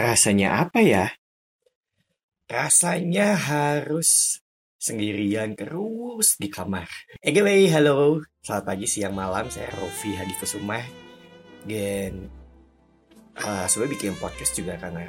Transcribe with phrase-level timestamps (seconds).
[0.00, 1.12] Rasanya apa ya?
[2.48, 4.40] Rasanya harus
[4.80, 6.88] sendirian terus di kamar.
[7.20, 8.24] Anyway, halo.
[8.40, 9.52] Selamat pagi, siang, malam.
[9.52, 10.80] Saya Rofi Hadi Kusuma.
[11.68, 12.32] Dan
[13.44, 15.04] uh, sebenarnya bikin podcast juga karena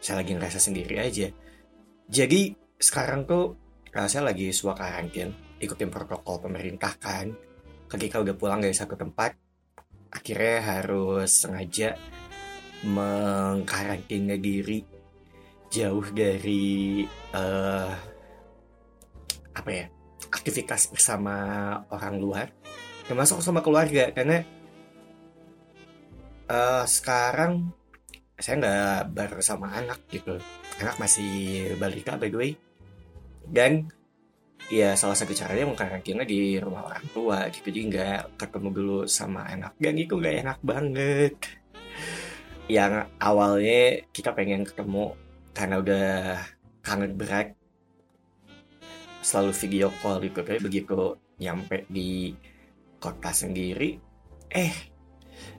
[0.00, 1.28] saya lagi ngerasa sendiri aja.
[2.08, 3.52] Jadi sekarang tuh
[3.92, 5.28] uh, saya lagi suka karantin,
[5.60, 7.36] ikutin protokol pemerintah kan.
[7.84, 9.36] Ketika udah pulang dari satu tempat,
[10.08, 12.00] akhirnya harus sengaja
[12.84, 14.84] mengkarantina diri
[15.72, 17.02] jauh dari
[17.32, 17.92] uh,
[19.56, 19.86] apa ya
[20.28, 21.34] aktivitas bersama
[21.88, 22.46] orang luar
[23.06, 24.10] termasuk sama keluarga.
[24.10, 24.42] Karena
[26.50, 27.70] uh, sekarang
[28.36, 30.36] saya nggak bersama anak gitu.
[30.82, 32.52] Anak masih balita by the way.
[33.46, 33.86] Dan
[34.66, 37.70] ya salah satu caranya mengkarantina di rumah orang tua gitu.
[37.70, 39.78] Jadi nggak ketemu dulu sama anak.
[39.78, 41.34] Dan itu nggak enak banget
[42.66, 45.14] yang awalnya kita pengen ketemu
[45.54, 46.10] karena udah
[46.82, 47.54] kangen berat
[49.22, 52.34] selalu video call gitu kayak begitu nyampe di
[52.98, 53.98] kota sendiri.
[54.50, 54.74] Eh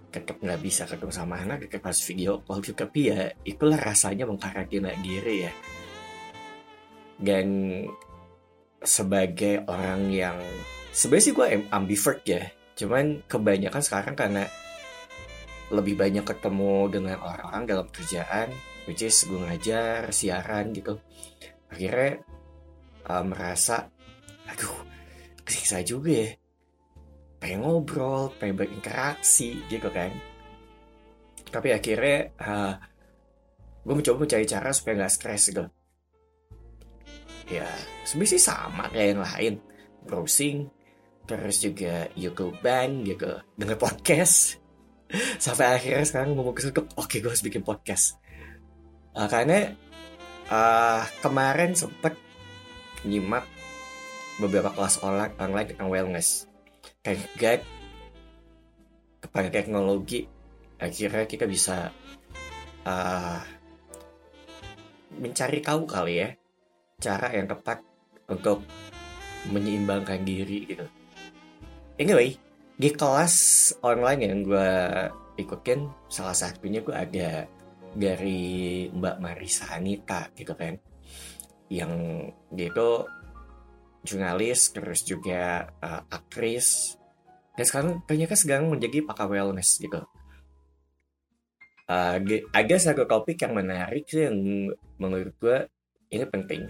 [0.08, 2.76] tetap nggak bisa ketemu sama anak tetap pas video call gitu.
[2.76, 5.54] Tapi ya itulah rasanya mengkarantina diri ya.
[7.18, 7.48] Dan
[8.84, 10.38] sebagai orang yang
[10.94, 12.44] sebenarnya sih gue ambivert ya.
[12.78, 14.46] Cuman kebanyakan sekarang karena
[15.68, 18.50] lebih banyak ketemu dengan orang-orang dalam kerjaan
[18.88, 20.96] which is gue ngajar siaran gitu.
[21.68, 22.24] Akhirnya
[23.12, 23.92] uh, merasa
[24.48, 24.80] aduh
[25.44, 26.30] kesiksa juga ya.
[27.38, 30.16] Pengen ngobrol pengen berinteraksi gitu kan.
[31.52, 32.74] Tapi akhirnya uh,
[33.84, 35.68] gue mencoba mencari cara supaya nggak stres gitu.
[37.52, 37.68] Ya
[38.08, 39.54] sebenarnya sih sama kayak yang lain.
[40.08, 40.58] Browsing
[41.28, 43.36] terus juga YouTube band gitu.
[43.60, 44.67] Denger podcast
[45.40, 48.20] sampai akhirnya sekarang memutuskan untuk oke okay, gue harus bikin podcast.
[49.16, 49.74] Uh, karena
[50.52, 52.14] uh, kemarin sempet
[53.08, 53.48] nyimak
[54.38, 56.46] beberapa kelas online online tentang wellness.
[57.02, 57.66] Kayak guide
[59.24, 60.28] kepada teknologi
[60.78, 61.90] akhirnya kita bisa
[62.86, 63.42] uh,
[65.18, 66.30] mencari tahu kali ya
[67.02, 67.82] cara yang tepat
[68.30, 68.62] untuk
[69.50, 70.86] menyeimbangkan diri gitu.
[71.98, 72.38] Anyway
[72.78, 73.36] di kelas
[73.82, 74.70] online yang gue
[75.42, 77.50] ikutin salah satunya gue ada
[77.98, 80.78] dari Mbak Marisa Anita gitu kan.
[81.74, 81.92] Yang
[82.54, 82.90] dia itu
[84.06, 86.94] jurnalis terus juga uh, aktris.
[87.58, 90.06] Dan sekarang ternyata sekarang menjadi pakar wellness gitu.
[91.90, 92.22] Uh,
[92.54, 94.38] ada satu topik yang menarik sih yang
[95.02, 95.66] menurut gue
[96.14, 96.70] ini penting.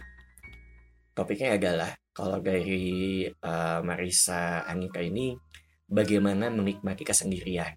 [1.12, 5.36] Topiknya adalah kalau dari uh, Marisa Anita ini
[5.88, 7.74] bagaimana menikmati kesendirian.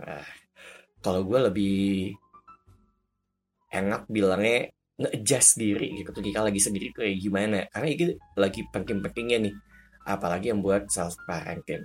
[0.00, 0.26] Nah,
[1.02, 1.78] kalau gue lebih
[3.68, 6.10] enak bilangnya nge-adjust diri gitu.
[6.10, 7.58] Ketika lagi sendiri kayak gimana?
[7.70, 8.04] Karena itu
[8.34, 9.54] lagi penting-pentingnya nih
[10.08, 11.84] apalagi yang buat self parenting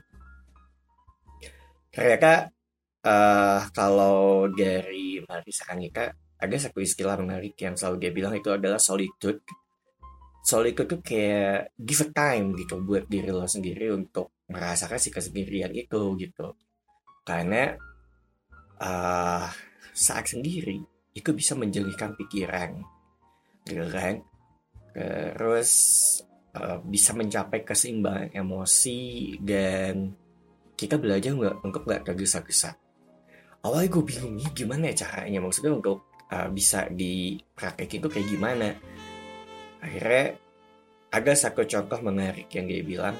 [1.94, 2.50] ternyata
[3.06, 6.09] uh, kalau dari Marisa Kanika
[6.41, 9.45] ada satu istilah menarik yang selalu dia bilang itu adalah solitude.
[10.44, 15.74] Solitude itu kayak give a time gitu buat diri lo sendiri untuk merasakan si kesendirian
[15.74, 16.53] itu gitu.
[17.25, 17.74] Karena
[18.78, 19.50] uh,
[19.94, 20.78] saat sendiri
[21.14, 22.81] itu bisa menjelikan pikiran
[23.63, 23.86] gitu
[24.94, 25.72] terus
[26.53, 30.13] uh, bisa mencapai keseimbangan emosi dan
[30.78, 32.78] kita belajar nggak untuk nggak tergesa-gesa.
[33.63, 35.40] Awalnya gue bingung nih gimana ya caranya?
[35.40, 38.69] Maksudnya untuk uh, bisa dipraktekin itu kayak gimana?
[39.80, 40.36] Akhirnya
[41.13, 43.16] ada satu contoh menarik yang dia bilang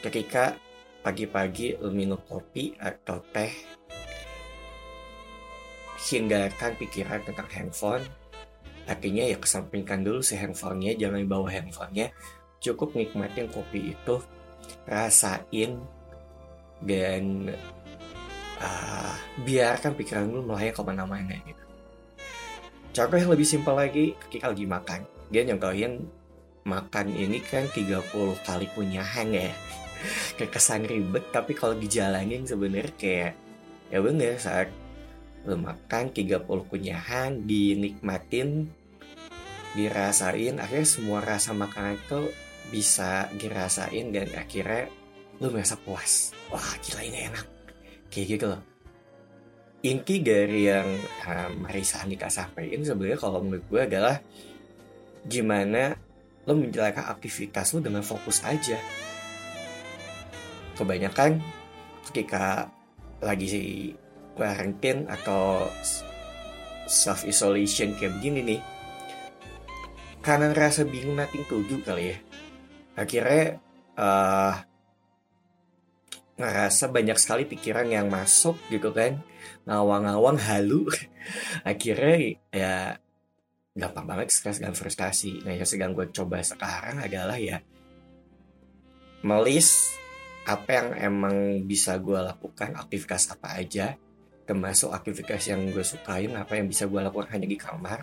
[0.00, 0.56] ketika
[1.00, 3.52] pagi-pagi lu minum kopi atau teh
[6.08, 8.04] hindarkan pikiran tentang handphone.
[8.88, 12.10] Artinya ya kesampingkan dulu si handphonenya jangan bawa handphonenya.
[12.60, 14.16] Cukup nikmatin kopi itu
[14.88, 15.80] rasain
[16.80, 17.52] dan
[18.60, 19.14] uh,
[19.44, 21.64] biarkan pikiran lu melayang ke mana-mana gitu.
[22.90, 25.00] Contoh yang lebih simpel lagi ketika lagi makan.
[25.30, 26.02] Dia nyontohin
[26.66, 28.02] makan ini kan 30
[28.44, 29.48] kali punyahan ya
[30.36, 33.32] kayak kesan ribet tapi kalau dijalanin sebenarnya kayak
[33.90, 34.68] ya bener saat
[35.48, 38.68] lu makan 30 kunyahan dinikmatin
[39.72, 42.20] dirasain akhirnya semua rasa makanan itu
[42.70, 44.90] bisa dirasain dan akhirnya
[45.40, 46.36] lu merasa puas.
[46.52, 47.46] Wah gila ini enak.
[48.12, 48.62] Kayak gitu loh.
[49.80, 50.88] Inti dari yang
[51.24, 54.20] uh, Marisa Andika sampaikan sebenarnya kalau menurut gue adalah
[55.24, 55.96] gimana
[56.44, 58.76] lo menjalankan aktivitas lo dengan fokus aja
[60.80, 61.44] kebanyakan
[62.08, 62.72] ketika
[63.20, 63.92] lagi
[64.32, 65.68] karantin atau
[66.88, 68.60] self isolation kayak begini nih
[70.20, 72.16] karena ngerasa bingung nothing to do kali ya.
[72.92, 73.56] Akhirnya
[73.96, 74.54] uh,
[76.36, 79.20] ngerasa banyak sekali pikiran yang masuk gitu kan.
[79.64, 80.88] Ngawang-ngawang halu.
[81.70, 82.74] Akhirnya ya
[83.72, 85.40] gampang banget stres dan frustasi.
[85.40, 87.64] Nah yang sedang gue coba sekarang adalah ya
[89.24, 89.96] melis
[90.48, 91.36] apa yang emang
[91.68, 93.96] bisa gue lakukan aktivitas apa aja
[94.48, 98.02] termasuk aktivitas yang gue sukain apa yang bisa gue lakukan hanya di kamar.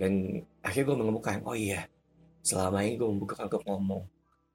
[0.00, 1.84] Dan akhirnya gue menemukan oh iya
[2.40, 4.08] selama ini gue membuka untuk ngomong.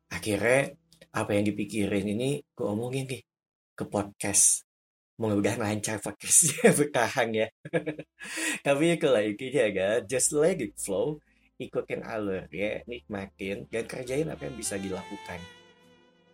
[0.10, 0.74] Akhirnya
[1.14, 3.22] apa yang dipikirin ini gue omongin nih
[3.78, 4.66] ke podcast.
[5.22, 7.48] Mudah-mudahan lancar podcastnya bertahan ya.
[8.66, 11.22] Tapi kalau intinya kan just let it flow
[11.56, 15.40] ikutin alur ya nikmatin dan kerjain apa yang bisa dilakukan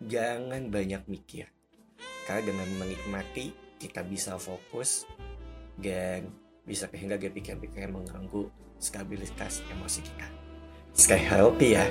[0.06, 1.46] jangan banyak mikir.
[2.26, 5.06] Karena dengan menikmati kita bisa fokus
[5.78, 6.30] dan
[6.62, 8.46] bisa kehingga gak pikir-pikir yang mengganggu
[8.78, 10.26] stabilitas emosi kita.
[10.94, 11.86] Stay healthy ya.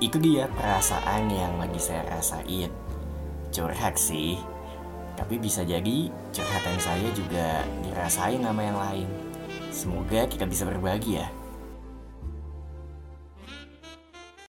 [0.00, 2.72] Itu dia perasaan yang lagi saya rasain.
[3.52, 4.40] Curhat sih,
[5.20, 9.08] tapi bisa jadi curhatan saya juga dirasain sama yang lain.
[9.68, 11.28] Semoga kita bisa berbagi ya.